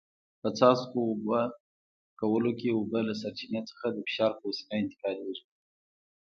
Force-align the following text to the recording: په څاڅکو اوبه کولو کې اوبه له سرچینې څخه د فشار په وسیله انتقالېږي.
په 0.41 0.49
څاڅکو 0.57 0.97
اوبه 1.09 1.41
کولو 2.19 2.51
کې 2.59 2.69
اوبه 2.77 2.99
له 3.07 3.13
سرچینې 3.21 3.61
څخه 3.69 3.85
د 3.91 3.97
فشار 4.07 4.31
په 4.37 4.43
وسیله 4.49 4.75
انتقالېږي. 4.81 5.43